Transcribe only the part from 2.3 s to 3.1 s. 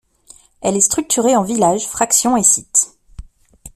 et sites.